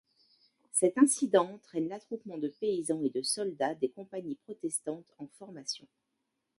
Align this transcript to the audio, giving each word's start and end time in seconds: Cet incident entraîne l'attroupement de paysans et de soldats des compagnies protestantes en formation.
Cet 0.71 0.97
incident 0.97 1.47
entraîne 1.53 1.87
l'attroupement 1.87 2.39
de 2.39 2.47
paysans 2.47 3.03
et 3.03 3.11
de 3.11 3.21
soldats 3.21 3.75
des 3.75 3.89
compagnies 3.91 4.33
protestantes 4.33 5.13
en 5.19 5.27
formation. 5.37 5.85